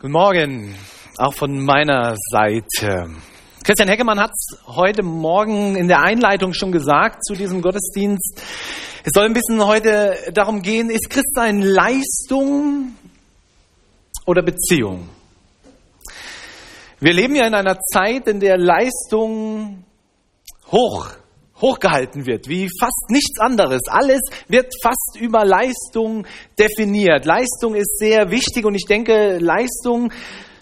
[0.00, 0.76] Guten Morgen,
[1.16, 3.10] auch von meiner Seite.
[3.64, 8.40] Christian Heckemann hat es heute Morgen in der Einleitung schon gesagt zu diesem Gottesdienst.
[9.02, 12.94] Es soll ein bisschen heute darum gehen, ist Christsein Leistung
[14.24, 15.08] oder Beziehung?
[17.00, 19.82] Wir leben ja in einer Zeit, in der Leistung
[20.70, 21.08] hoch
[21.60, 23.82] hochgehalten wird, wie fast nichts anderes.
[23.88, 26.26] Alles wird fast über Leistung
[26.58, 27.24] definiert.
[27.24, 30.12] Leistung ist sehr wichtig und ich denke, Leistung,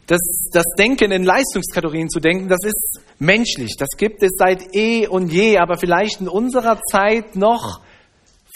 [0.07, 0.21] das,
[0.53, 3.77] das Denken in Leistungskategorien zu denken, das ist menschlich.
[3.79, 7.81] Das gibt es seit eh und je, aber vielleicht in unserer Zeit noch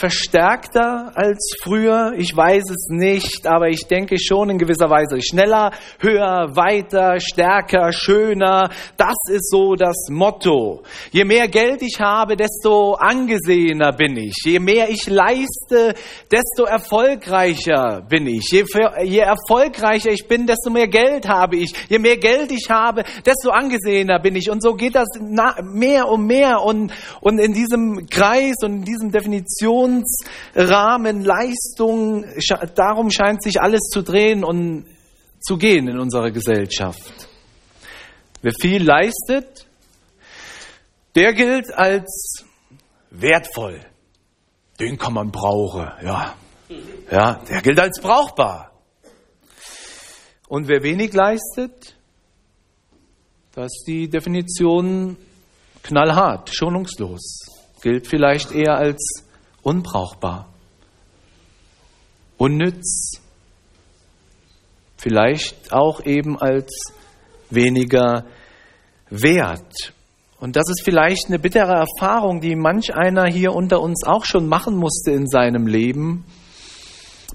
[0.00, 2.14] verstärkter als früher?
[2.16, 5.20] Ich weiß es nicht, aber ich denke schon in gewisser Weise.
[5.20, 8.70] Schneller, höher, weiter, stärker, schöner.
[8.96, 10.82] Das ist so das Motto.
[11.10, 14.34] Je mehr Geld ich habe, desto angesehener bin ich.
[14.44, 15.94] Je mehr ich leiste,
[16.32, 18.48] desto erfolgreicher bin ich.
[18.50, 18.64] Je,
[19.04, 21.74] je erfolgreicher ich bin, desto mehr Geld habe ich.
[21.90, 24.50] Je mehr Geld ich habe, desto angesehener bin ich.
[24.50, 25.08] Und so geht das
[25.62, 26.62] mehr und mehr.
[26.62, 32.24] Und, und in diesem Kreis und in diesem Definition Funktionsrahmen, Leistung,
[32.74, 34.86] darum scheint sich alles zu drehen und
[35.40, 37.28] zu gehen in unserer Gesellschaft.
[38.42, 39.66] Wer viel leistet,
[41.14, 42.44] der gilt als
[43.10, 43.80] wertvoll.
[44.78, 46.34] Den kann man brauchen, ja.
[47.10, 48.70] Ja, der gilt als brauchbar.
[50.48, 51.96] Und wer wenig leistet,
[53.54, 55.16] das ist die Definition
[55.82, 57.46] knallhart, schonungslos,
[57.82, 59.24] gilt vielleicht eher als
[59.62, 60.48] unbrauchbar,
[62.36, 63.20] unnütz,
[64.96, 66.70] vielleicht auch eben als
[67.50, 68.24] weniger
[69.08, 69.94] wert.
[70.38, 74.48] Und das ist vielleicht eine bittere Erfahrung, die manch einer hier unter uns auch schon
[74.48, 76.24] machen musste in seinem Leben.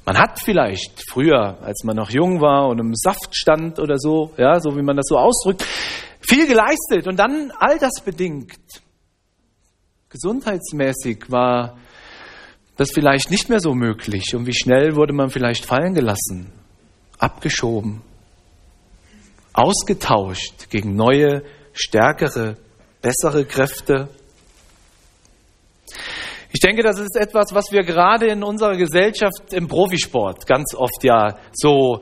[0.05, 4.31] Man hat vielleicht früher, als man noch jung war und im Saft stand oder so,
[4.37, 5.65] ja, so wie man das so ausdrückt,
[6.21, 8.57] viel geleistet und dann altersbedingt,
[10.09, 11.77] gesundheitsmäßig war
[12.77, 14.35] das vielleicht nicht mehr so möglich.
[14.35, 16.51] Und wie schnell wurde man vielleicht fallen gelassen,
[17.17, 18.01] abgeschoben,
[19.53, 21.43] ausgetauscht gegen neue,
[21.73, 22.57] stärkere,
[23.01, 24.09] bessere Kräfte.
[26.51, 31.03] Ich denke, das ist etwas, was wir gerade in unserer Gesellschaft im Profisport ganz oft
[31.03, 32.01] ja so,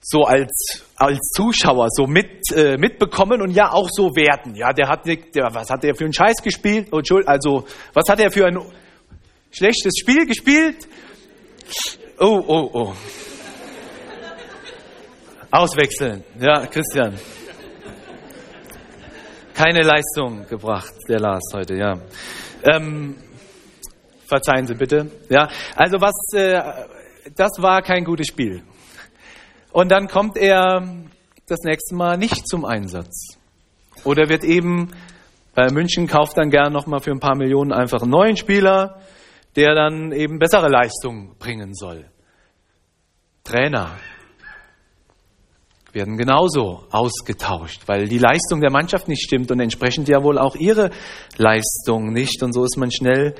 [0.00, 4.54] so als, als Zuschauer so mit, äh, mitbekommen und ja auch so werten.
[4.54, 6.88] Ja, der hat nicht, der, was hat der für einen Scheiß gespielt?
[7.26, 8.58] Also, was hat er für ein
[9.52, 10.86] Schlechtes Spiel gespielt.
[12.18, 12.94] Oh, oh, oh.
[15.50, 16.22] Auswechseln.
[16.38, 17.18] Ja, Christian.
[19.54, 21.98] Keine Leistung gebracht, der Lars heute, ja.
[22.62, 23.16] Ähm,
[24.28, 25.10] verzeihen Sie bitte.
[25.28, 26.62] Ja, also was, äh,
[27.34, 28.62] das war kein gutes Spiel.
[29.72, 30.86] Und dann kommt er
[31.48, 33.36] das nächste Mal nicht zum Einsatz.
[34.04, 34.92] Oder wird eben,
[35.56, 39.00] bei München kauft dann gern nochmal für ein paar Millionen einfach einen neuen Spieler
[39.56, 42.04] der dann eben bessere Leistungen bringen soll.
[43.44, 43.98] Trainer
[45.92, 50.54] werden genauso ausgetauscht, weil die Leistung der Mannschaft nicht stimmt und entsprechend ja wohl auch
[50.54, 50.90] ihre
[51.36, 52.42] Leistung nicht.
[52.42, 53.34] Und so ist man schnell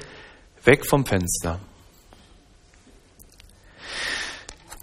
[0.64, 1.60] weg vom Fenster.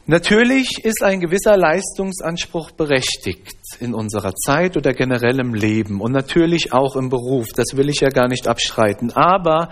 [0.10, 6.72] Natürlich ist ein gewisser Leistungsanspruch berechtigt in unserer Zeit oder generell im Leben und natürlich
[6.72, 7.48] auch im Beruf.
[7.54, 9.12] Das will ich ja gar nicht abstreiten.
[9.12, 9.70] Aber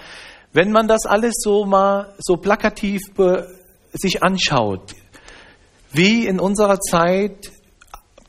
[0.56, 3.02] wenn man das alles so mal so plakativ
[3.92, 4.96] sich anschaut,
[5.92, 7.52] wie in unserer Zeit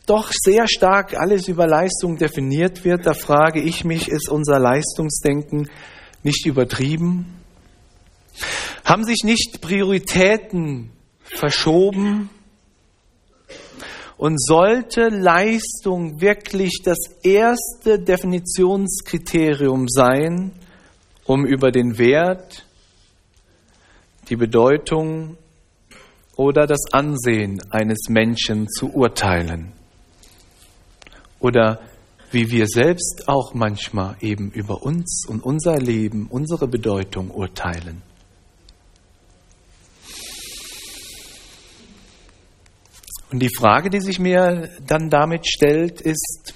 [0.06, 5.70] doch sehr stark alles über Leistung definiert wird, da frage ich mich, ist unser Leistungsdenken
[6.24, 7.42] nicht übertrieben?
[8.84, 10.90] Haben sich nicht Prioritäten
[11.22, 12.28] verschoben?
[14.16, 20.52] Und sollte Leistung wirklich das erste Definitionskriterium sein,
[21.26, 22.64] um über den Wert,
[24.28, 25.36] die Bedeutung
[26.36, 29.72] oder das Ansehen eines Menschen zu urteilen.
[31.40, 31.80] Oder
[32.30, 38.02] wie wir selbst auch manchmal eben über uns und unser Leben, unsere Bedeutung urteilen.
[43.30, 46.54] Und die Frage, die sich mir dann damit stellt, ist,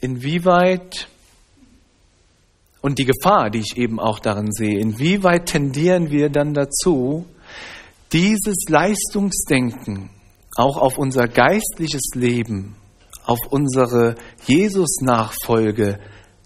[0.00, 1.08] inwieweit
[2.80, 7.26] und die Gefahr, die ich eben auch darin sehe, inwieweit tendieren wir dann dazu,
[8.12, 10.10] dieses Leistungsdenken
[10.56, 12.76] auch auf unser geistliches Leben,
[13.24, 14.14] auf unsere
[14.46, 15.98] Jesus-Nachfolge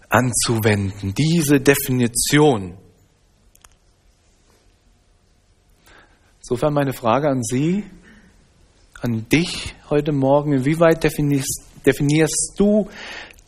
[0.09, 2.77] anzuwenden, diese Definition.
[6.39, 7.83] Insofern meine Frage an Sie,
[9.01, 10.53] an dich heute Morgen.
[10.53, 12.89] Inwieweit definierst, definierst du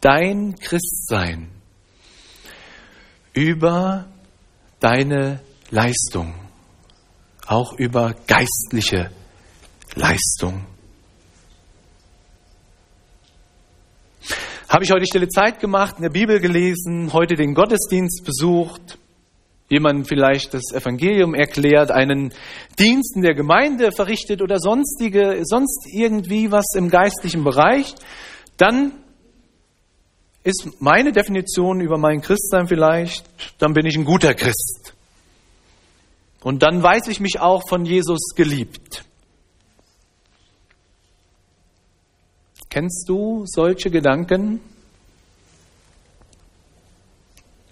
[0.02, 1.55] dein Christsein
[3.36, 4.06] über
[4.80, 6.34] deine Leistung,
[7.46, 9.12] auch über geistliche
[9.94, 10.66] Leistung?
[14.70, 18.98] Habe ich heute stille Zeit gemacht, in der Bibel gelesen, heute den Gottesdienst besucht,
[19.70, 22.34] jemand vielleicht das Evangelium erklärt, einen
[22.80, 27.96] Dienst in der Gemeinde verrichtet oder sonstige, sonst irgendwie was im geistlichen Bereich,
[28.58, 28.94] dann
[30.46, 33.26] ist meine Definition über mein Christsein vielleicht,
[33.58, 34.94] dann bin ich ein guter Christ.
[36.42, 39.04] Und dann weiß ich mich auch von Jesus geliebt.
[42.70, 44.60] Kennst du solche Gedanken?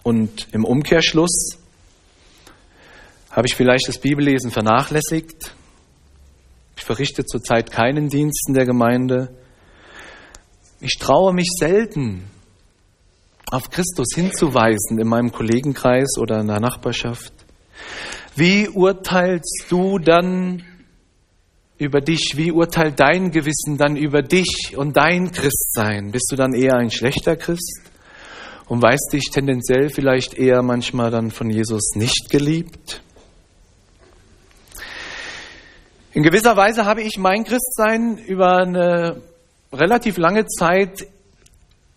[0.02, 1.60] Und im Umkehrschluss,
[3.30, 5.56] habe ich vielleicht das Bibellesen vernachlässigt?
[6.76, 9.38] Ich verrichte zurzeit keinen Dienst in der Gemeinde.
[10.80, 12.32] Ich traue mich selten,
[13.54, 17.32] auf Christus hinzuweisen in meinem Kollegenkreis oder in der Nachbarschaft.
[18.36, 20.64] Wie urteilst du dann
[21.78, 22.34] über dich?
[22.36, 26.12] Wie urteilt dein Gewissen dann über dich und dein Christsein?
[26.12, 27.84] Bist du dann eher ein schlechter Christ
[28.66, 33.04] und weißt dich tendenziell vielleicht eher manchmal dann von Jesus nicht geliebt?
[36.14, 39.22] In gewisser Weise habe ich mein Christsein über eine
[39.72, 41.06] relativ lange Zeit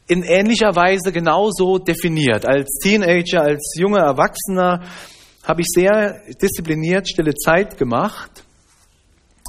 [0.07, 2.47] in ähnlicher Weise genauso definiert.
[2.47, 4.85] Als Teenager, als junger Erwachsener
[5.43, 8.45] habe ich sehr diszipliniert stille Zeit gemacht.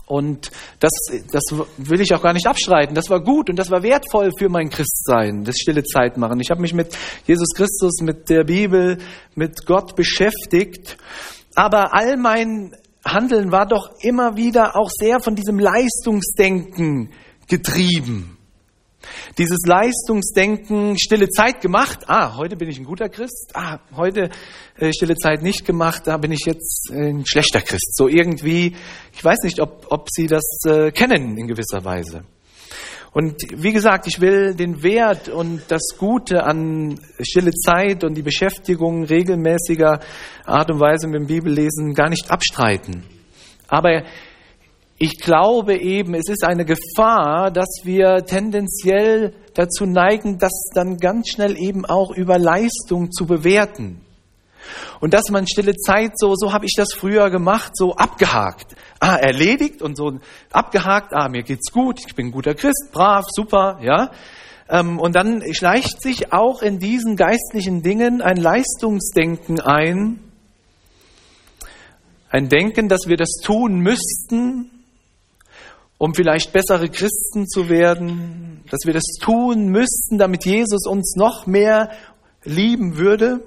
[0.06, 0.92] Und das,
[1.32, 1.44] das
[1.78, 2.96] will ich auch gar nicht abstreiten.
[2.96, 6.40] Das war gut und das war wertvoll für mein Christsein, das stille Zeit machen.
[6.40, 9.00] Ich habe mich mit Jesus Christus, mit der Bibel,
[9.36, 10.98] mit Gott beschäftigt.
[11.56, 12.74] Aber all mein
[13.04, 17.12] Handeln war doch immer wieder auch sehr von diesem Leistungsdenken
[17.50, 18.37] getrieben.
[19.38, 24.30] Dieses Leistungsdenken, stille Zeit gemacht, ah, heute bin ich ein guter Christ, ah, heute
[24.78, 27.96] äh, stille Zeit nicht gemacht, da bin ich jetzt ein schlechter Christ.
[27.96, 28.76] So irgendwie,
[29.14, 32.24] ich weiß nicht, ob, ob Sie das äh, kennen in gewisser Weise.
[33.18, 38.22] Und wie gesagt, ich will den Wert und das Gute an stille Zeit und die
[38.22, 40.02] Beschäftigung regelmäßiger
[40.46, 43.04] Art und Weise mit dem Bibellesen gar nicht abstreiten.
[43.68, 44.04] Aber
[45.00, 51.30] ich glaube eben, es ist eine Gefahr, dass wir tendenziell dazu neigen, das dann ganz
[51.30, 54.02] schnell eben auch über Leistung zu bewerten.
[55.00, 58.76] Und dass man stille Zeit so, so habe ich das früher gemacht, so abgehakt.
[59.00, 60.20] Ah, erledigt und so
[60.52, 64.10] abgehakt, ah, mir geht's gut, ich bin ein guter Christ, brav, super, ja.
[64.68, 70.20] Ähm, und dann schleicht sich auch in diesen geistlichen Dingen ein Leistungsdenken ein.
[72.30, 74.77] Ein Denken, dass wir das tun müssten,
[75.98, 81.48] um vielleicht bessere Christen zu werden, dass wir das tun müssten, damit Jesus uns noch
[81.48, 81.92] mehr
[82.44, 83.42] lieben würde.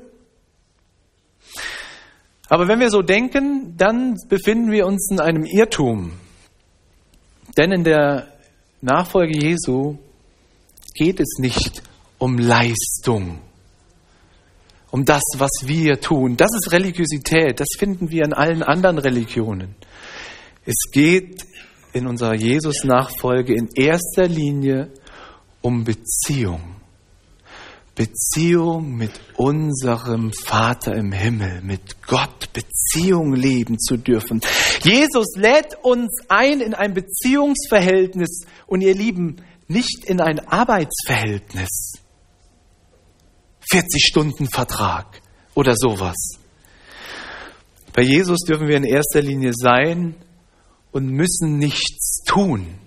[2.49, 6.13] Aber wenn wir so denken, dann befinden wir uns in einem Irrtum.
[7.57, 8.33] Denn in der
[8.81, 9.99] Nachfolge Jesu
[10.95, 11.83] geht es nicht
[12.19, 13.39] um Leistung,
[14.91, 16.37] um das, was wir tun.
[16.37, 19.77] Das ist Religiosität, das finden wir in allen anderen Religionen.
[20.65, 21.43] Es geht
[21.93, 24.91] in unserer Jesus-Nachfolge in erster Linie
[25.61, 26.77] um Beziehung.
[27.95, 34.41] Beziehung mit unserem Vater im Himmel, mit Gott Beziehung leben zu dürfen.
[34.83, 39.37] Jesus lädt uns ein in ein Beziehungsverhältnis und ihr Lieben,
[39.69, 41.93] nicht in ein Arbeitsverhältnis.
[43.71, 45.21] 40 Stunden Vertrag
[45.55, 46.17] oder sowas.
[47.93, 50.15] Bei Jesus dürfen wir in erster Linie sein
[50.93, 52.79] und müssen nichts tun.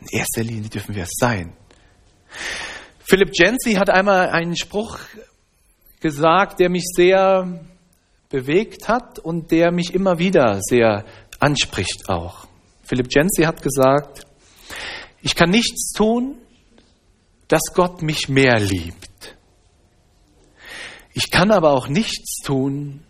[0.00, 1.52] In erster Linie dürfen wir es sein.
[3.00, 4.98] Philip Jensi hat einmal einen Spruch
[6.00, 7.64] gesagt, der mich sehr
[8.28, 11.04] bewegt hat und der mich immer wieder sehr
[11.38, 12.46] anspricht auch.
[12.84, 14.26] Philip Jensi hat gesagt,
[15.22, 16.38] ich kann nichts tun,
[17.48, 19.36] dass Gott mich mehr liebt.
[21.12, 23.02] Ich kann aber auch nichts tun,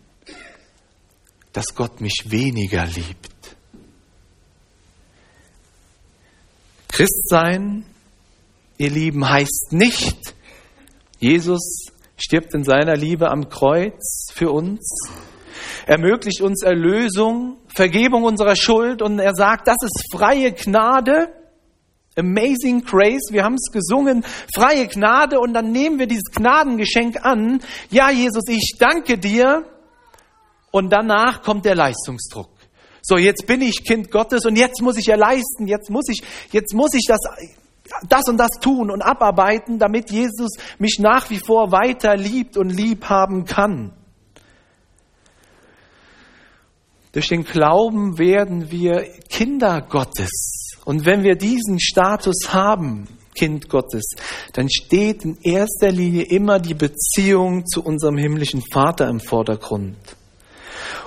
[1.53, 3.31] dass Gott mich weniger liebt.
[6.93, 7.85] Christsein
[8.79, 10.35] ihr Lieben, heißt nicht,
[11.19, 15.11] Jesus stirbt in seiner Liebe am Kreuz für uns,
[15.87, 21.29] ermöglicht uns Erlösung, Vergebung unserer Schuld und er sagt, das ist freie Gnade.
[22.17, 27.61] Amazing Grace, wir haben es gesungen, freie Gnade und dann nehmen wir dieses Gnadengeschenk an.
[27.91, 29.65] Ja, Jesus, ich danke dir.
[30.73, 32.60] Und danach kommt der Leistungsdruck.
[33.03, 36.23] So, jetzt bin ich Kind Gottes und jetzt muss ich ja leisten, jetzt muss ich,
[36.53, 37.21] jetzt muss ich das,
[38.09, 42.71] das und das tun und abarbeiten, damit Jesus mich nach wie vor weiter liebt und
[42.71, 43.93] lieb haben kann.
[47.13, 50.77] Durch den Glauben werden wir Kinder Gottes.
[50.85, 54.15] Und wenn wir diesen Status haben, Kind Gottes,
[54.53, 59.97] dann steht in erster Linie immer die Beziehung zu unserem himmlischen Vater im Vordergrund.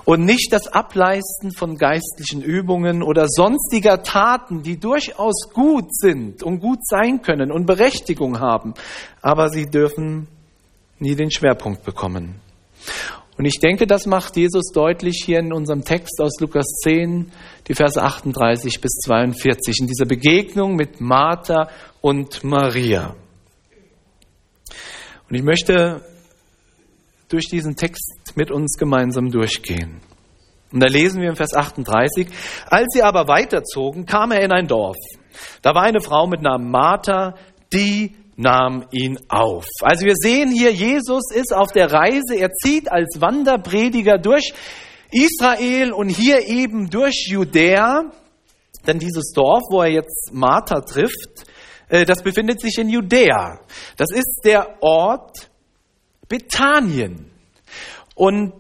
[0.06, 6.60] Und nicht das Ableisten von geistlichen Übungen oder sonstiger Taten, die durchaus gut sind und
[6.60, 8.74] gut sein können und Berechtigung haben,
[9.22, 10.28] aber sie dürfen
[11.00, 12.36] nie den Schwerpunkt bekommen.
[13.38, 17.32] Und ich denke, das macht Jesus deutlich hier in unserem Text aus Lukas 10,
[17.68, 21.70] die Verse 38 bis 42, in dieser Begegnung mit Martha
[22.02, 23.16] und Maria.
[25.30, 26.02] Und ich möchte
[27.28, 30.02] durch diesen Text mit uns gemeinsam durchgehen.
[30.72, 32.28] Und da lesen wir im Vers 38,
[32.66, 34.98] als sie aber weiterzogen, kam er in ein Dorf.
[35.62, 37.36] Da war eine Frau mit Namen Martha,
[37.72, 39.66] die nahm ihn auf.
[39.82, 44.54] Also wir sehen hier, Jesus ist auf der Reise, er zieht als Wanderprediger durch
[45.12, 48.12] Israel und hier eben durch Judäa,
[48.88, 51.46] denn dieses Dorf, wo er jetzt Martha trifft,
[51.90, 53.60] äh, das befindet sich in Judäa.
[53.98, 55.50] Das ist der Ort
[56.28, 57.33] Bethanien.
[58.16, 58.54] Und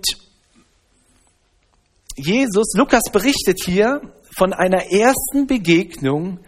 [2.15, 4.01] Jesus, Lukas berichtet hier
[4.36, 6.39] von einer ersten Begegnung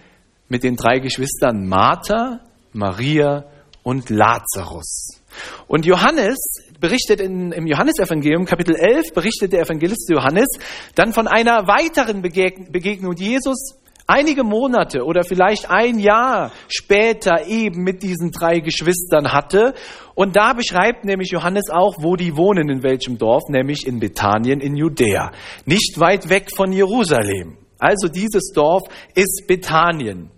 [0.48, 3.46] mit den drei Geschwistern Martha, Maria
[3.84, 5.22] und Lazarus.
[5.68, 6.38] Und Johannes
[6.80, 10.48] berichtet in, im Johannesevangelium, Kapitel 11, berichtet der Evangelist Johannes
[10.96, 13.76] dann von einer weiteren Begegnung, die Jesus
[14.08, 19.74] einige Monate oder vielleicht ein Jahr später eben mit diesen drei Geschwistern hatte.
[20.14, 24.60] Und da beschreibt nämlich Johannes auch, wo die wohnen, in welchem Dorf, nämlich in Bethanien
[24.60, 25.32] in Judäa,
[25.66, 27.58] nicht weit weg von Jerusalem.
[27.80, 28.84] Also dieses Dorf
[29.16, 30.32] ist Bethanien.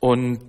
[0.00, 0.44] Und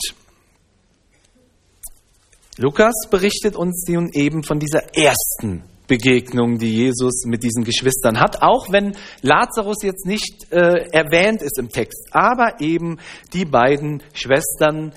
[2.58, 8.42] Lukas berichtet uns nun eben von dieser ersten Begegnung, die Jesus mit diesen Geschwistern hat,
[8.42, 13.00] auch wenn Lazarus jetzt nicht äh, erwähnt ist im Text, aber eben
[13.34, 14.94] die beiden Schwestern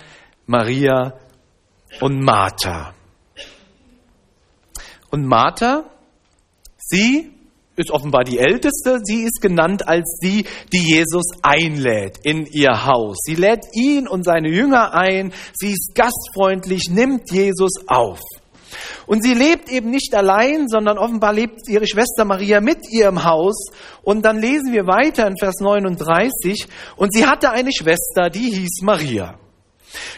[0.46, 1.14] Maria
[2.00, 2.94] und Martha.
[5.10, 5.84] Und Martha,
[6.76, 7.32] sie
[7.76, 9.00] ist offenbar die Älteste.
[9.02, 13.16] Sie ist genannt als die, die Jesus einlädt in ihr Haus.
[13.24, 15.32] Sie lädt ihn und seine Jünger ein.
[15.54, 18.20] Sie ist gastfreundlich, nimmt Jesus auf.
[19.06, 23.24] Und sie lebt eben nicht allein, sondern offenbar lebt ihre Schwester Maria mit ihr im
[23.24, 23.70] Haus.
[24.02, 26.66] Und dann lesen wir weiter in Vers 39.
[26.96, 29.38] Und sie hatte eine Schwester, die hieß Maria.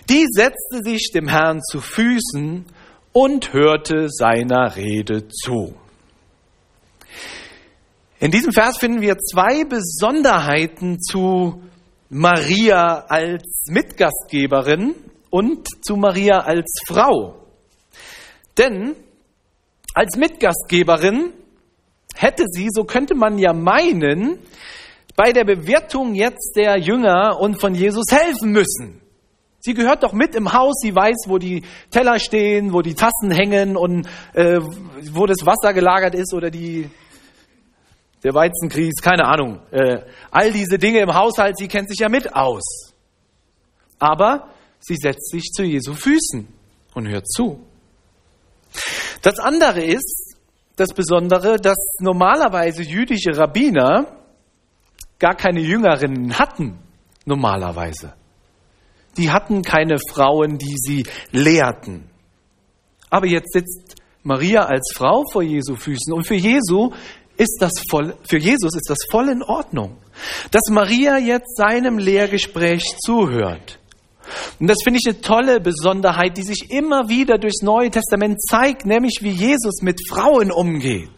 [0.09, 2.67] Die setzte sich dem Herrn zu Füßen
[3.13, 5.75] und hörte seiner Rede zu.
[8.21, 11.63] In diesem Vers finden wir zwei Besonderheiten zu
[12.09, 14.95] Maria als Mitgastgeberin
[15.31, 17.44] und zu Maria als Frau.
[18.59, 18.95] Denn
[19.95, 21.33] als Mitgastgeberin
[22.15, 24.39] hätte sie, so könnte man ja meinen,
[25.17, 29.01] bei der Bewertung jetzt der Jünger und von Jesus helfen müssen.
[29.61, 33.31] Sie gehört doch mit im Haus, sie weiß, wo die Teller stehen, wo die Tassen
[33.31, 34.61] hängen und äh,
[35.13, 36.91] wo das Wasser gelagert ist oder die
[38.25, 39.61] der Weizenkries, keine Ahnung.
[39.71, 42.93] Äh, all diese Dinge im Haushalt, sie kennt sich ja mit aus.
[43.99, 44.49] Aber
[44.81, 46.49] sie setzt sich zu Jesu Füßen
[46.95, 47.65] und hört zu.
[49.23, 50.37] Das andere ist,
[50.77, 54.07] das Besondere, dass normalerweise jüdische Rabbiner
[55.19, 56.79] gar keine Jüngerinnen hatten,
[57.25, 58.15] normalerweise.
[59.17, 62.11] Die hatten keine Frauen, die sie lehrten.
[63.11, 66.91] Aber jetzt sitzt Maria als Frau vor Jesu Füßen und für Jesu
[67.37, 69.97] ist das voll, für Jesus ist das voll in Ordnung,
[70.51, 73.79] dass Maria jetzt seinem Lehrgespräch zuhört.
[74.59, 78.87] Und das finde ich eine tolle Besonderheit, die sich immer wieder durchs Neue Testament zeigt,
[78.87, 81.11] nämlich wie Jesus mit Frauen umgeht.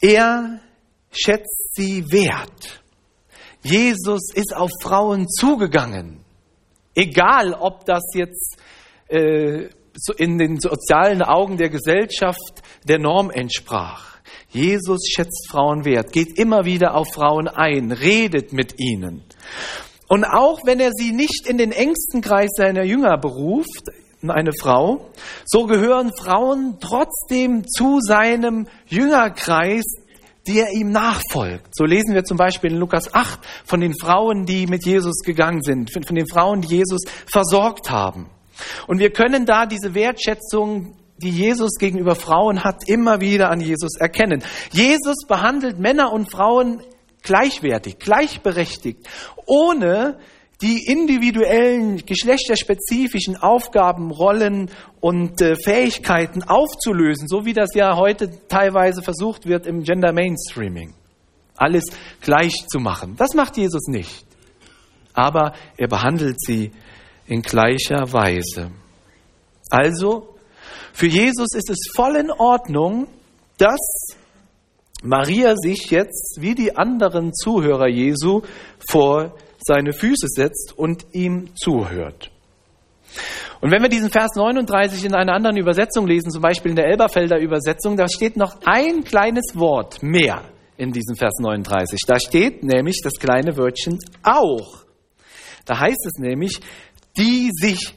[0.00, 0.60] Er
[1.12, 2.82] schätzt sie wert.
[3.62, 6.24] Jesus ist auf Frauen zugegangen.
[6.94, 8.58] Egal, ob das jetzt
[9.08, 9.68] äh,
[10.16, 14.18] in den sozialen Augen der Gesellschaft der Norm entsprach.
[14.48, 19.24] Jesus schätzt Frauen wert, geht immer wieder auf Frauen ein, redet mit ihnen.
[20.10, 23.92] Und auch wenn er sie nicht in den engsten Kreis seiner Jünger beruft,
[24.26, 25.08] eine Frau,
[25.46, 29.84] so gehören Frauen trotzdem zu seinem Jüngerkreis,
[30.48, 31.76] die er ihm nachfolgt.
[31.76, 35.62] So lesen wir zum Beispiel in Lukas 8 von den Frauen, die mit Jesus gegangen
[35.62, 38.26] sind, von den Frauen, die Jesus versorgt haben.
[38.88, 43.96] Und wir können da diese Wertschätzung die Jesus gegenüber Frauen hat, immer wieder an Jesus
[43.96, 44.42] erkennen.
[44.72, 46.82] Jesus behandelt Männer und Frauen
[47.22, 49.08] gleichwertig, gleichberechtigt,
[49.46, 50.18] ohne
[50.62, 59.02] die individuellen, geschlechterspezifischen Aufgaben, Rollen und äh, Fähigkeiten aufzulösen, so wie das ja heute teilweise
[59.02, 60.94] versucht wird im Gender Mainstreaming.
[61.56, 61.84] Alles
[62.20, 63.16] gleich zu machen.
[63.16, 64.26] Das macht Jesus nicht.
[65.14, 66.72] Aber er behandelt sie
[67.26, 68.70] in gleicher Weise.
[69.70, 70.34] Also,
[70.92, 73.08] für Jesus ist es voll in Ordnung,
[73.56, 73.78] dass
[75.02, 78.42] Maria sich jetzt wie die anderen Zuhörer Jesu
[78.88, 82.30] vor seine Füße setzt und ihm zuhört.
[83.60, 86.86] Und wenn wir diesen Vers 39 in einer anderen Übersetzung lesen, zum Beispiel in der
[86.86, 90.42] Elberfelder Übersetzung, da steht noch ein kleines Wort mehr
[90.76, 92.00] in diesem Vers 39.
[92.06, 94.84] Da steht nämlich das kleine Wörtchen auch.
[95.66, 96.60] Da heißt es nämlich,
[97.18, 97.94] die sich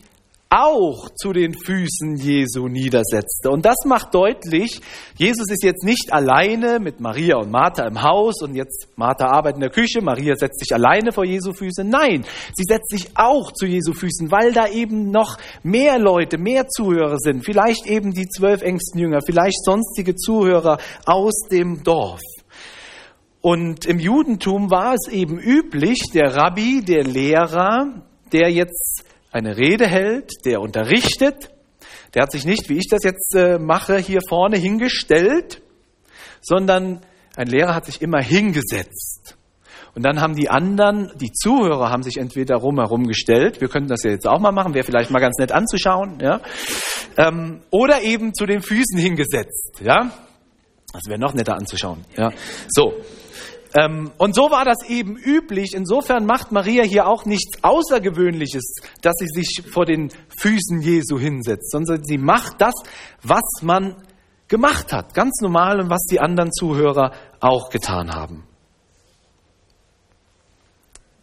[0.54, 3.50] auch zu den Füßen Jesu niedersetzte.
[3.50, 4.82] Und das macht deutlich,
[5.18, 9.56] Jesus ist jetzt nicht alleine mit Maria und Martha im Haus und jetzt Martha arbeitet
[9.56, 11.84] in der Küche, Maria setzt sich alleine vor Jesu Füße.
[11.84, 16.68] Nein, sie setzt sich auch zu Jesu Füßen, weil da eben noch mehr Leute, mehr
[16.68, 17.44] Zuhörer sind.
[17.44, 22.22] Vielleicht eben die zwölf engsten Jünger, vielleicht sonstige Zuhörer aus dem Dorf.
[23.42, 29.04] Und im Judentum war es eben üblich, der Rabbi, der Lehrer, der jetzt
[29.34, 31.52] eine Rede hält, der unterrichtet.
[32.14, 35.62] Der hat sich nicht, wie ich das jetzt äh, mache, hier vorne hingestellt,
[36.42, 37.02] sondern
[37.36, 39.36] ein Lehrer hat sich immer hingesetzt.
[39.96, 44.04] Und dann haben die anderen, die Zuhörer, haben sich entweder rumherum gestellt, wir könnten das
[44.04, 46.42] ja jetzt auch mal machen, wäre vielleicht mal ganz nett anzuschauen, ja,
[47.18, 50.12] ähm, oder eben zu den Füßen hingesetzt, ja.
[50.94, 52.32] Das wäre noch netter anzuschauen, ja.
[52.70, 52.94] So.
[53.76, 55.74] Ähm, und so war das eben üblich.
[55.74, 61.72] Insofern macht Maria hier auch nichts Außergewöhnliches, dass sie sich vor den Füßen Jesu hinsetzt,
[61.72, 62.74] sondern sie macht das,
[63.24, 63.96] was man
[64.48, 68.44] gemacht hat, ganz normal und was die anderen Zuhörer auch getan haben.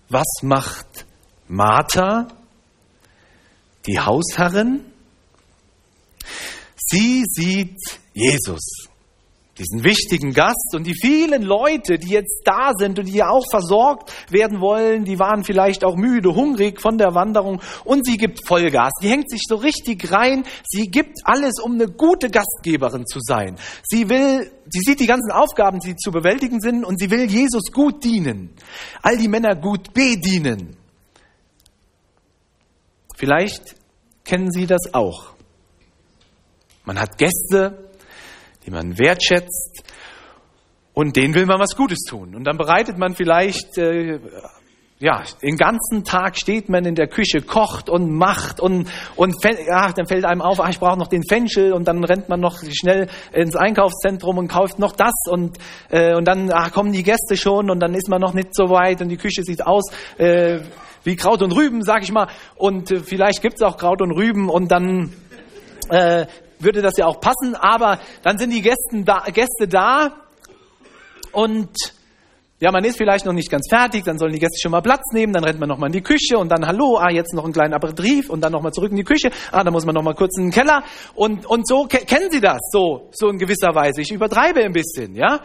[0.09, 1.07] Was macht
[1.47, 2.27] Martha,
[3.87, 4.85] die Hausherrin?
[6.77, 7.79] Sie sieht
[8.13, 8.90] Jesus
[9.61, 14.13] diesen wichtigen Gast und die vielen Leute, die jetzt da sind und die auch versorgt
[14.31, 18.93] werden wollen, die waren vielleicht auch müde, hungrig von der Wanderung und sie gibt Vollgas.
[19.03, 20.45] Die hängt sich so richtig rein.
[20.67, 23.57] Sie gibt alles, um eine gute Gastgeberin zu sein.
[23.85, 27.71] Sie will, sie sieht die ganzen Aufgaben, die zu bewältigen sind und sie will Jesus
[27.71, 28.55] gut dienen.
[29.03, 30.77] All die Männer gut bedienen.
[33.17, 33.75] Vielleicht
[34.25, 35.35] kennen Sie das auch.
[36.87, 37.90] Man hat Gäste,
[38.65, 39.85] die man wertschätzt
[40.93, 42.35] und denen will man was Gutes tun.
[42.35, 44.19] Und dann bereitet man vielleicht, äh,
[44.99, 49.93] ja, den ganzen Tag steht man in der Küche, kocht und macht und, und ja,
[49.93, 52.59] dann fällt einem auf, ach, ich brauche noch den Fenchel und dann rennt man noch
[52.71, 55.57] schnell ins Einkaufszentrum und kauft noch das und,
[55.89, 58.69] äh, und dann ach, kommen die Gäste schon und dann ist man noch nicht so
[58.69, 60.61] weit und die Küche sieht aus äh,
[61.03, 62.29] wie Kraut und Rüben, sag ich mal.
[62.57, 65.15] Und äh, vielleicht gibt's auch Kraut und Rüben und dann
[65.89, 66.27] äh,
[66.61, 70.13] würde das ja auch passen, aber dann sind die Gäste da, Gäste da
[71.33, 71.71] und
[72.61, 75.03] ja, man ist vielleicht noch nicht ganz fertig, dann sollen die Gäste schon mal Platz
[75.15, 77.55] nehmen, dann rennt man nochmal in die Küche und dann, hallo, ah, jetzt noch einen
[77.55, 80.37] kleinen Aperitif und dann nochmal zurück in die Küche, ah, dann muss man nochmal kurz
[80.37, 80.83] in den Keller
[81.15, 84.03] und, und so, kennen Sie das, so, so in gewisser Weise.
[84.03, 85.41] Ich übertreibe ein bisschen, ja.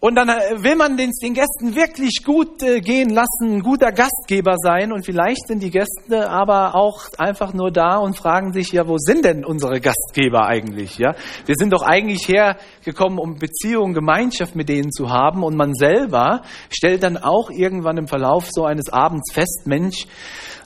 [0.00, 3.92] Und dann äh, will man den, den Gästen wirklich gut äh, gehen lassen, ein guter
[3.92, 4.92] Gastgeber sein.
[4.92, 8.96] Und vielleicht sind die Gäste aber auch einfach nur da und fragen sich, ja, wo
[8.96, 10.96] sind denn unsere Gastgeber eigentlich?
[10.96, 15.44] Ja, wir sind doch eigentlich hergekommen, um Beziehung, Gemeinschaft mit denen zu haben.
[15.44, 20.06] Und man selber stellt dann auch irgendwann im Verlauf so eines Abends fest, Mensch,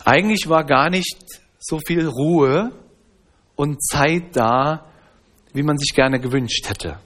[0.05, 1.17] eigentlich war gar nicht
[1.59, 2.71] so viel Ruhe
[3.57, 4.85] und Zeit da,
[5.53, 7.01] wie man sich gerne gewünscht hätte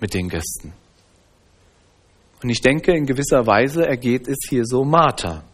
[0.00, 0.72] mit den Gästen.
[2.44, 5.44] Und ich denke, in gewisser Weise ergeht es hier so Martha.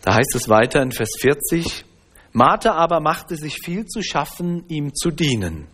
[0.00, 1.84] Da heißt es weiter in Vers 40,
[2.32, 5.68] Martha aber machte sich viel zu schaffen, ihm zu dienen.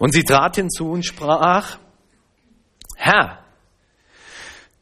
[0.00, 1.78] Und sie trat hinzu und sprach,
[2.96, 3.44] Herr,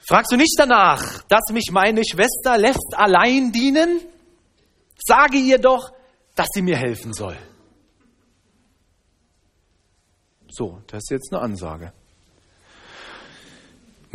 [0.09, 4.00] fragst du nicht danach, dass mich meine Schwester lässt allein dienen?
[4.96, 5.92] Sage ihr doch,
[6.35, 7.37] dass sie mir helfen soll.
[10.48, 11.92] So, das ist jetzt eine Ansage.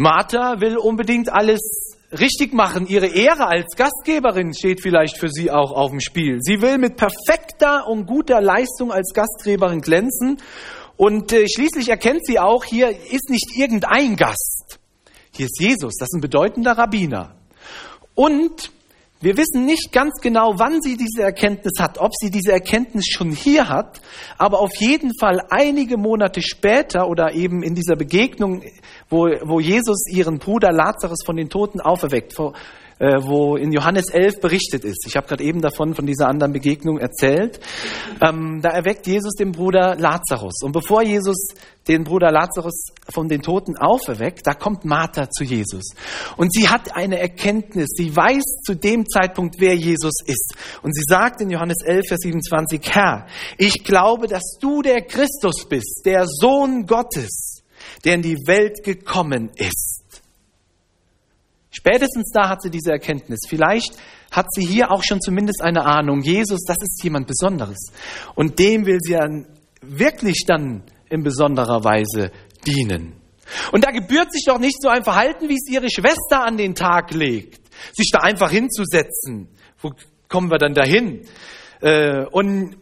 [0.02, 2.88] Martha will unbedingt alles richtig machen.
[2.88, 6.40] Ihre Ehre als Gastgeberin steht vielleicht für sie auch auf dem Spiel.
[6.42, 10.38] Sie will mit perfekter und guter Leistung als Gastgeberin glänzen.
[10.98, 14.80] Und äh, schließlich erkennt sie auch, hier ist nicht irgendein Gast.
[15.36, 17.36] Hier ist Jesus, das ist ein bedeutender Rabbiner.
[18.16, 18.72] Und
[19.24, 23.30] Wir wissen nicht ganz genau, wann sie diese Erkenntnis hat, ob sie diese Erkenntnis schon
[23.30, 24.02] hier hat,
[24.40, 28.64] aber auf jeden Fall einige Monate später oder eben in dieser Begegnung,
[29.10, 32.34] wo, wo Jesus ihren Bruder Lazarus von den Toten auferweckt,
[33.02, 35.06] äh, wo in Johannes 11 berichtet ist.
[35.08, 37.60] Ich habe gerade eben davon, von dieser anderen Begegnung erzählt.
[38.22, 40.62] Ähm, da erweckt Jesus den Bruder Lazarus.
[40.64, 41.56] Und bevor Jesus
[41.88, 45.96] den Bruder Lazarus von den Toten auferweckt, da kommt Martha zu Jesus.
[46.38, 47.90] Und sie hat eine Erkenntnis.
[47.96, 50.54] Sie weiß zu dem Zeitpunkt, wer Jesus ist.
[50.84, 53.26] Und sie sagt in Johannes 11, Vers 27, Herr,
[53.58, 57.64] ich glaube, dass du der Christus bist, der Sohn Gottes,
[58.06, 60.01] der in die Welt gekommen ist.
[61.82, 63.40] Spätestens da hat sie diese Erkenntnis.
[63.50, 63.98] Vielleicht
[64.32, 66.22] hat sie hier auch schon zumindest eine Ahnung.
[66.22, 67.92] Jesus, das ist jemand Besonderes.
[68.36, 69.48] Und dem will sie dann
[69.82, 72.32] wirklich dann in besonderer Weise
[72.68, 73.14] dienen.
[73.72, 76.76] Und da gebührt sich doch nicht so ein Verhalten, wie es ihre Schwester an den
[76.76, 77.60] Tag legt.
[77.94, 79.50] Sich da einfach hinzusetzen.
[79.82, 79.90] Wo
[80.30, 81.26] kommen wir dann dahin?
[81.82, 82.78] Äh, und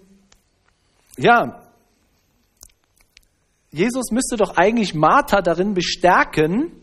[1.18, 1.64] ja,
[3.72, 6.74] Jesus müsste doch eigentlich Martha darin bestärken,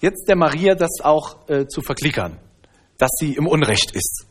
[0.00, 2.38] jetzt der Maria das auch äh, zu verklickern,
[2.98, 4.26] dass sie im Unrecht ist.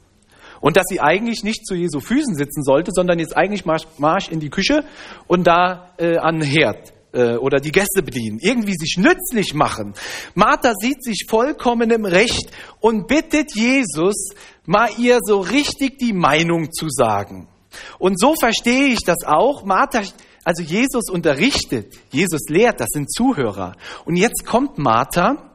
[0.61, 4.27] Und dass sie eigentlich nicht zu Jesu Füßen sitzen sollte, sondern jetzt eigentlich Marsch, Marsch
[4.29, 4.83] in die Küche
[5.27, 9.93] und da äh, an den Herd äh, oder die Gäste bedienen, irgendwie sich nützlich machen.
[10.35, 12.51] Martha sieht sich vollkommen im Recht
[12.81, 14.33] und bittet Jesus,
[14.65, 17.47] mal ihr so richtig die Meinung zu sagen.
[17.97, 19.63] Und so verstehe ich das auch.
[19.63, 20.01] Martha,
[20.43, 23.75] also Jesus unterrichtet, Jesus lehrt, das sind Zuhörer.
[24.05, 25.48] Und jetzt kommt Martha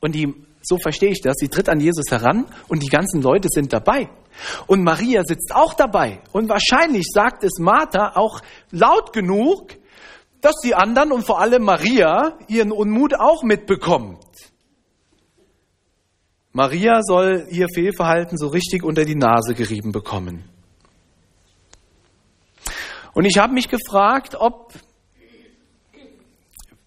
[0.00, 3.48] und die, so verstehe ich das, sie tritt an Jesus heran und die ganzen Leute
[3.50, 4.08] sind dabei.
[4.66, 6.20] Und Maria sitzt auch dabei.
[6.32, 9.72] Und wahrscheinlich sagt es Martha auch laut genug,
[10.40, 14.18] dass die anderen und vor allem Maria ihren Unmut auch mitbekommt.
[16.52, 20.44] Maria soll ihr Fehlverhalten so richtig unter die Nase gerieben bekommen.
[23.12, 24.72] Und ich habe mich gefragt, ob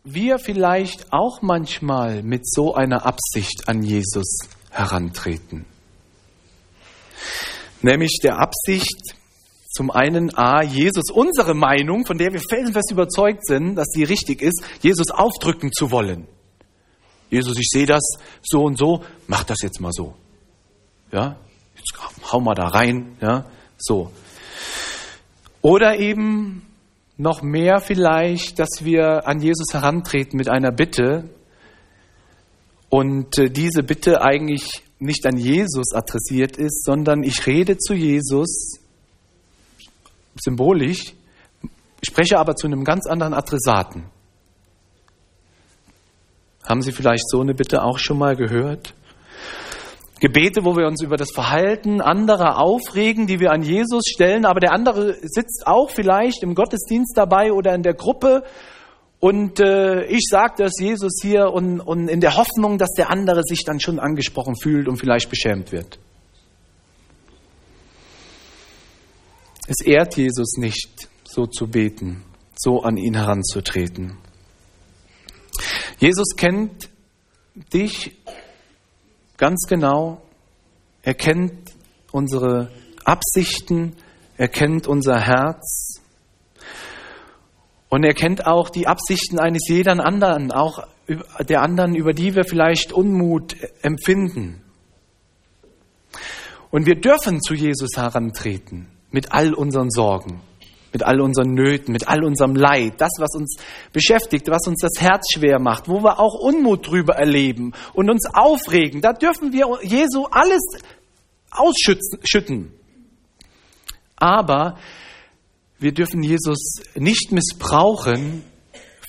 [0.03, 5.65] wir vielleicht auch manchmal mit so einer Absicht an Jesus herantreten.
[7.81, 9.15] Nämlich der Absicht,
[9.71, 14.41] zum einen A, Jesus unsere Meinung, von der wir felsenfest überzeugt sind, dass sie richtig
[14.41, 16.27] ist, Jesus aufdrücken zu wollen.
[17.29, 18.01] Jesus, ich sehe das
[18.41, 20.15] so und so, mach das jetzt mal so.
[21.11, 21.37] Ja,
[21.77, 21.93] jetzt
[22.31, 23.45] hau mal da rein, ja,
[23.77, 24.11] so.
[25.61, 26.68] Oder eben
[27.19, 31.29] noch mehr vielleicht, dass wir an Jesus herantreten mit einer Bitte
[32.87, 38.79] und äh, diese Bitte eigentlich nicht an Jesus adressiert ist, sondern ich rede zu Jesus
[40.35, 41.13] symbolisch,
[42.01, 44.05] spreche aber zu einem ganz anderen Adressaten.
[46.63, 48.93] Haben Sie vielleicht so eine Bitte auch schon mal gehört?
[50.19, 54.59] Gebete, wo wir uns über das Verhalten anderer aufregen, die wir an Jesus stellen, aber
[54.59, 58.43] der andere sitzt auch vielleicht im Gottesdienst dabei oder in der Gruppe
[59.19, 63.43] und äh, ich sage das Jesus hier und, und in der Hoffnung, dass der andere
[63.43, 65.99] sich dann schon angesprochen fühlt und vielleicht beschämt wird.
[69.67, 72.23] Es ehrt Jesus nicht, so zu beten,
[72.55, 74.17] so an ihn heranzutreten.
[75.99, 76.89] Jesus kennt
[77.73, 78.15] dich
[79.39, 80.21] ganz genau.
[81.01, 81.71] Er kennt
[82.11, 82.69] unsere
[83.05, 83.95] Absichten,
[84.37, 86.01] er kennt unser Herz
[87.89, 90.85] und er kennt auch die Absichten eines jeden anderen, auch
[91.39, 94.61] der anderen, über die wir vielleicht Unmut empfinden.
[96.69, 100.41] Und wir dürfen zu Jesus herantreten mit all unseren Sorgen
[100.91, 103.57] mit all unseren Nöten, mit all unserem Leid, das, was uns
[103.93, 108.25] beschäftigt, was uns das Herz schwer macht, wo wir auch Unmut drüber erleben und uns
[108.33, 110.61] aufregen, da dürfen wir Jesu alles
[111.51, 112.73] ausschütten.
[114.15, 114.77] Aber
[115.79, 118.43] wir dürfen Jesus nicht missbrauchen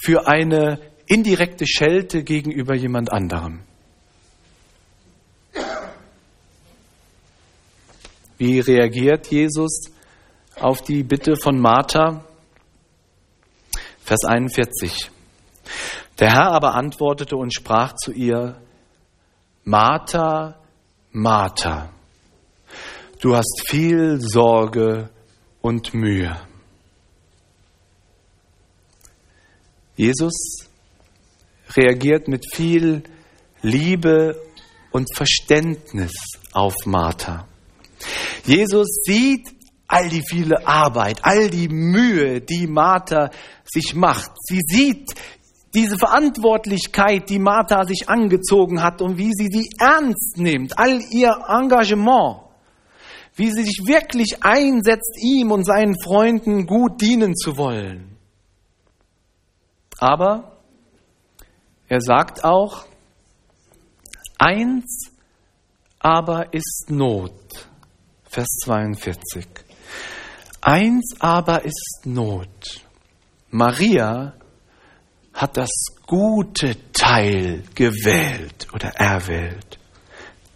[0.02, 3.60] für eine indirekte Schelte gegenüber jemand anderem.
[8.38, 9.90] Wie reagiert Jesus?
[10.56, 12.24] Auf die Bitte von Martha.
[14.02, 15.10] Vers 41.
[16.18, 18.60] Der Herr aber antwortete und sprach zu ihr,
[19.64, 20.56] Martha,
[21.12, 21.90] Martha,
[23.20, 25.10] du hast viel Sorge
[25.60, 26.36] und Mühe.
[29.96, 30.66] Jesus
[31.76, 33.02] reagiert mit viel
[33.62, 34.40] Liebe
[34.90, 36.12] und Verständnis
[36.52, 37.46] auf Martha.
[38.46, 39.59] Jesus sieht
[39.90, 43.30] all die viele Arbeit, all die Mühe, die Martha
[43.64, 44.30] sich macht.
[44.38, 45.14] Sie sieht
[45.74, 51.32] diese Verantwortlichkeit, die Martha sich angezogen hat und wie sie sie ernst nimmt, all ihr
[51.48, 52.42] Engagement,
[53.34, 58.16] wie sie sich wirklich einsetzt, ihm und seinen Freunden gut dienen zu wollen.
[59.98, 60.56] Aber
[61.88, 62.84] er sagt auch,
[64.38, 65.10] eins
[65.98, 67.32] aber ist Not.
[68.24, 69.69] Vers 42.
[70.60, 72.82] Eins aber ist Not.
[73.50, 74.34] Maria
[75.32, 75.70] hat das
[76.06, 79.78] gute Teil gewählt oder erwählt.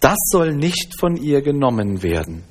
[0.01, 2.45] Das soll nicht von ihr genommen werden.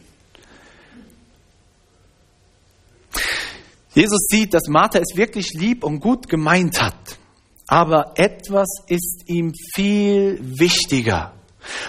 [3.93, 7.19] Jesus sieht, dass Martha es wirklich lieb und gut gemeint hat,
[7.67, 11.33] aber etwas ist ihm viel wichtiger.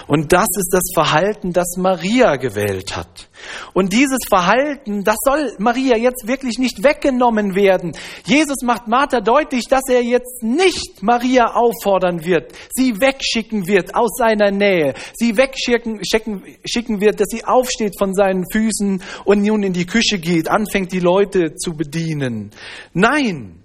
[0.07, 3.29] Und das ist das Verhalten, das Maria gewählt hat.
[3.73, 7.91] Und dieses Verhalten, das soll Maria jetzt wirklich nicht weggenommen werden.
[8.25, 14.17] Jesus macht Martha deutlich, dass er jetzt nicht Maria auffordern wird, sie wegschicken wird aus
[14.17, 19.63] seiner Nähe, sie wegschicken schicken, schicken wird, dass sie aufsteht von seinen Füßen und nun
[19.63, 22.51] in die Küche geht, anfängt die Leute zu bedienen.
[22.93, 23.61] Nein.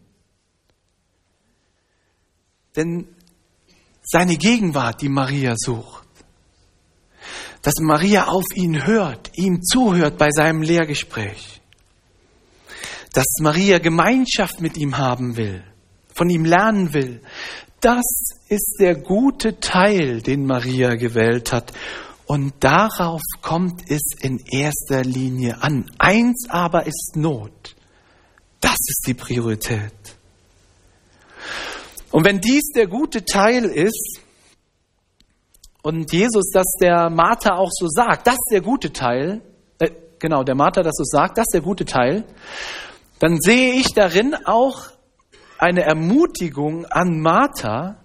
[2.77, 3.09] Denn
[4.11, 6.05] seine Gegenwart, die Maria sucht,
[7.63, 11.61] dass Maria auf ihn hört, ihm zuhört bei seinem Lehrgespräch,
[13.13, 15.63] dass Maria Gemeinschaft mit ihm haben will,
[16.13, 17.21] von ihm lernen will.
[17.81, 18.05] Das
[18.49, 21.73] ist der gute Teil, den Maria gewählt hat.
[22.27, 25.91] Und darauf kommt es in erster Linie an.
[25.99, 27.75] Eins aber ist Not.
[28.61, 29.93] Das ist die Priorität.
[32.11, 34.21] Und wenn dies der gute Teil ist,
[35.83, 39.41] und Jesus, dass der Martha auch so sagt, das ist der gute Teil,
[39.79, 42.25] äh, genau, der Martha das so sagt, das ist der gute Teil,
[43.19, 44.91] dann sehe ich darin auch
[45.59, 47.97] eine Ermutigung an Martha,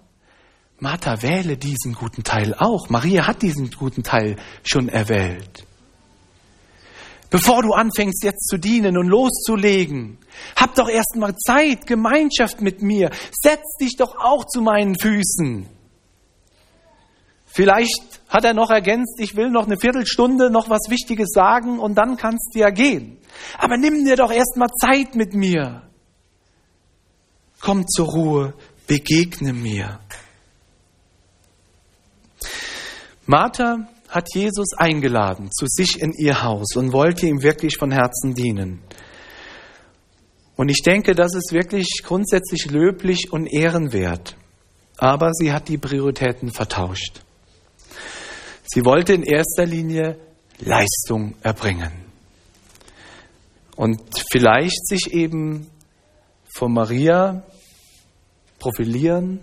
[0.78, 2.90] Martha, wähle diesen guten Teil auch.
[2.90, 5.64] Maria hat diesen guten Teil schon erwählt.
[7.30, 10.18] Bevor du anfängst jetzt zu dienen und loszulegen,
[10.54, 13.10] hab doch erst mal Zeit, Gemeinschaft mit mir.
[13.32, 15.66] Setz dich doch auch zu meinen Füßen.
[17.46, 21.94] Vielleicht hat er noch ergänzt, ich will noch eine Viertelstunde noch was Wichtiges sagen und
[21.94, 23.18] dann kannst du ja gehen.
[23.58, 25.82] Aber nimm dir doch erstmal Zeit mit mir.
[27.60, 28.54] Komm zur Ruhe,
[28.86, 30.00] begegne mir.
[33.24, 38.34] Martha hat Jesus eingeladen zu sich in ihr Haus und wollte ihm wirklich von Herzen
[38.34, 38.80] dienen.
[40.56, 44.36] Und ich denke, das ist wirklich grundsätzlich löblich und ehrenwert.
[44.96, 47.20] Aber sie hat die Prioritäten vertauscht.
[48.64, 50.18] Sie wollte in erster Linie
[50.60, 51.92] Leistung erbringen.
[53.76, 54.00] Und
[54.32, 55.66] vielleicht sich eben
[56.48, 57.42] vor Maria
[58.58, 59.40] profilieren,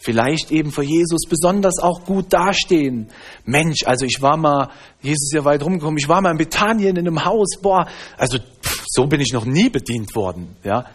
[0.00, 3.08] vielleicht eben vor Jesus besonders auch gut dastehen.
[3.44, 4.70] Mensch, also ich war mal,
[5.02, 7.86] Jesus ist ja weit rumgekommen, ich war mal in Bethanien in einem Haus, boah,
[8.16, 10.86] also pff, so bin ich noch nie bedient worden, ja.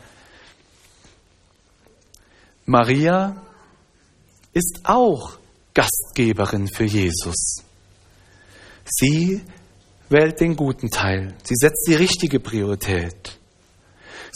[2.66, 3.42] Maria
[4.54, 5.38] ist auch
[5.76, 7.64] Gastgeberin für Jesus.
[8.86, 9.42] Sie
[10.10, 11.36] wählt den guten Teil.
[11.44, 13.38] Sie setzt die richtige Priorität.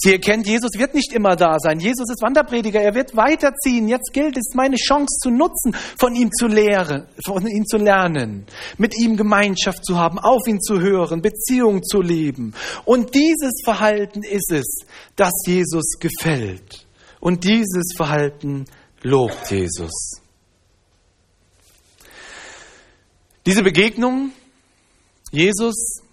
[0.01, 1.81] Sie erkennt, Jesus wird nicht immer da sein.
[1.81, 2.79] Jesus ist Wanderprediger.
[2.81, 3.89] Er wird weiterziehen.
[3.89, 8.45] Jetzt gilt es, meine Chance zu nutzen, von ihm zu lehren, von ihm zu lernen,
[8.77, 12.53] mit ihm Gemeinschaft zu haben, auf ihn zu hören, Beziehung zu leben.
[12.85, 14.85] Und dieses Verhalten ist es,
[15.17, 16.87] das Jesus gefällt.
[17.19, 18.67] Und dieses Verhalten
[19.03, 20.21] lobt Jesus.
[23.45, 24.31] Diese Begegnung,
[25.31, 26.03] Jesus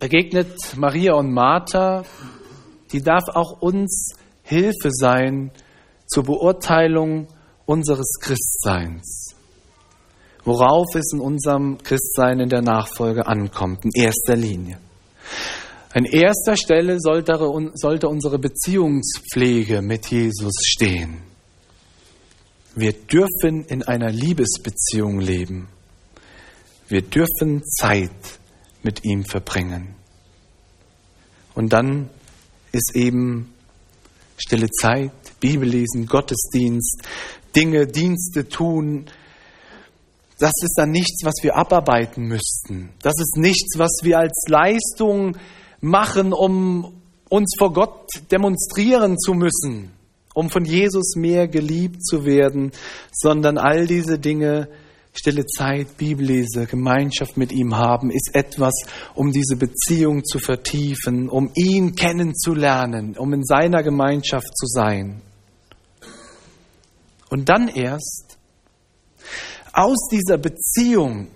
[0.00, 2.04] begegnet Maria und Martha,
[2.92, 5.50] die darf auch uns Hilfe sein
[6.06, 7.28] zur Beurteilung
[7.66, 9.34] unseres Christseins.
[10.44, 14.78] Worauf es in unserem Christsein in der Nachfolge ankommt, in erster Linie.
[15.92, 21.18] An erster Stelle sollte unsere Beziehungspflege mit Jesus stehen.
[22.74, 25.68] Wir dürfen in einer Liebesbeziehung leben.
[26.88, 28.38] Wir dürfen Zeit
[28.82, 29.94] mit ihm verbringen.
[31.54, 32.08] Und dann
[32.78, 33.52] ist eben
[34.36, 37.02] stille Zeit, Bibellesen, Gottesdienst,
[37.54, 39.06] Dinge, Dienste tun.
[40.38, 42.90] Das ist dann nichts, was wir abarbeiten müssten.
[43.02, 45.36] Das ist nichts, was wir als Leistung
[45.80, 49.90] machen, um uns vor Gott demonstrieren zu müssen,
[50.34, 52.70] um von Jesus mehr geliebt zu werden,
[53.12, 54.68] sondern all diese Dinge
[55.18, 58.74] stille Zeit, Bibellese, Gemeinschaft mit ihm haben, ist etwas,
[59.14, 65.20] um diese Beziehung zu vertiefen, um ihn kennenzulernen, um in seiner Gemeinschaft zu sein.
[67.30, 68.38] Und dann erst
[69.72, 71.28] aus dieser Beziehung,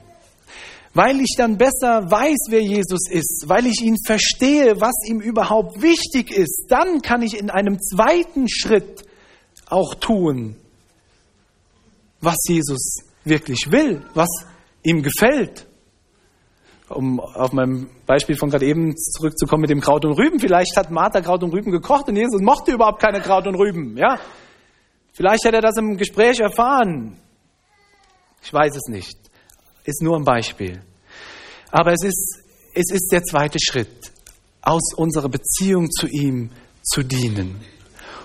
[0.95, 5.83] weil ich dann besser weiß, wer Jesus ist, weil ich ihn verstehe, was ihm überhaupt
[5.83, 9.05] wichtig ist, dann kann ich in einem zweiten Schritt
[9.67, 10.57] auch tun,
[12.21, 14.29] was Jesus wirklich will, was
[14.83, 15.67] ihm gefällt.
[16.89, 20.39] Um auf mein Beispiel von gerade eben zurückzukommen mit dem Kraut und Rüben.
[20.39, 23.97] Vielleicht hat Martha Kraut und Rüben gekocht und Jesus mochte überhaupt keine Kraut und Rüben.
[23.97, 24.19] Ja?
[25.13, 27.17] Vielleicht hat er das im Gespräch erfahren.
[28.43, 29.19] Ich weiß es nicht.
[29.85, 30.83] Ist nur ein Beispiel.
[31.71, 32.43] Aber es ist,
[32.75, 34.13] es ist der zweite Schritt,
[34.61, 36.51] aus unserer Beziehung zu ihm
[36.83, 37.61] zu dienen.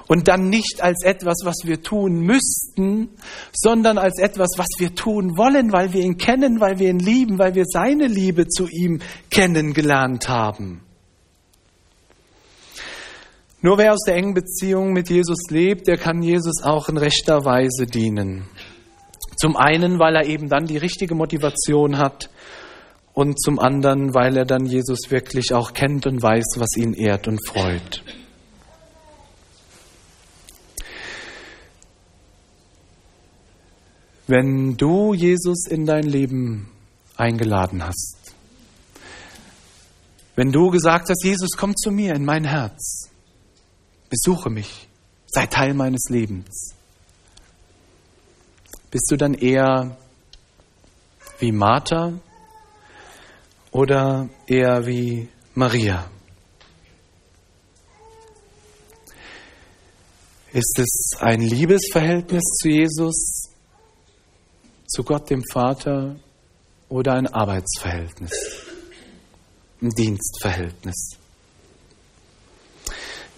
[0.08, 3.10] Und dann nicht als etwas, was wir tun müssten,
[3.54, 7.40] sondern als etwas, was wir tun wollen, weil wir ihn kennen, weil wir ihn lieben,
[7.40, 10.82] weil wir seine Liebe zu ihm kennengelernt haben.
[13.62, 17.44] Nur wer aus der engen Beziehung mit Jesus lebt, der kann Jesus auch in rechter
[17.44, 18.48] Weise dienen.
[19.36, 22.30] Zum einen, weil er eben dann die richtige Motivation hat
[23.14, 27.28] und zum anderen, weil er dann Jesus wirklich auch kennt und weiß, was ihn ehrt
[27.28, 28.04] und freut.
[34.28, 36.70] Wenn du Jesus in dein Leben
[37.16, 38.18] eingeladen hast,
[40.36, 43.10] wenn du gesagt hast, Jesus, komm zu mir in mein Herz,
[44.10, 44.90] besuche mich,
[45.28, 46.76] sei Teil meines Lebens,
[48.92, 49.96] bist du dann eher
[51.40, 52.12] wie Martha
[53.72, 56.10] oder eher wie Maria?
[60.52, 63.47] Ist es ein Liebesverhältnis zu Jesus
[64.88, 66.16] zu Gott dem Vater
[66.90, 68.32] oder ein Arbeitsverhältnis,
[69.82, 71.18] ein Dienstverhältnis.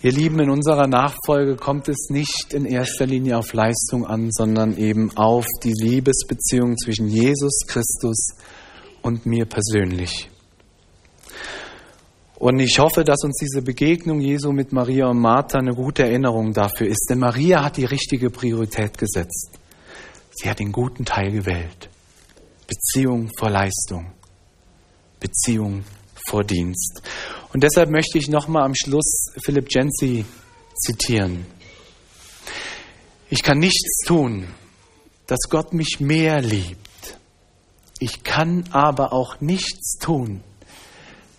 [0.01, 4.77] Ihr Lieben, in unserer Nachfolge kommt es nicht in erster Linie auf Leistung an, sondern
[4.77, 8.29] eben auf die Liebesbeziehung zwischen Jesus Christus
[9.01, 10.29] und mir persönlich.
[12.35, 16.53] Und ich hoffe, dass uns diese Begegnung Jesu mit Maria und Martha eine gute Erinnerung
[16.53, 17.07] dafür ist.
[17.09, 19.58] Denn Maria hat die richtige Priorität gesetzt.
[20.41, 21.89] Sie hat den guten Teil gewählt.
[22.65, 24.13] Beziehung vor Leistung.
[25.19, 25.83] Beziehung
[26.29, 27.01] vor Dienst.
[27.51, 30.23] Und deshalb möchte ich nochmal am Schluss Philipp Jensi
[30.75, 31.45] zitieren.
[33.29, 34.47] Ich kann nichts tun,
[35.27, 37.17] dass Gott mich mehr liebt.
[37.99, 40.41] Ich kann aber auch nichts tun,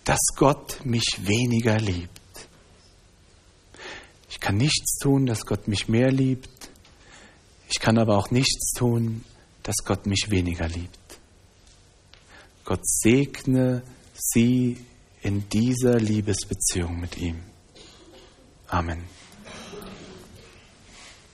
[0.03, 2.11] dass Gott mich weniger liebt.
[4.29, 6.60] Ich kann nichts tun, dass Gott mich mehr liebt.
[7.71, 9.23] Ich kann aber auch nichts tun,
[9.63, 10.99] dass Gott mich weniger liebt.
[12.65, 13.81] Gott segne
[14.13, 14.77] sie
[15.21, 17.39] in dieser Liebesbeziehung mit ihm.
[18.67, 19.03] Amen.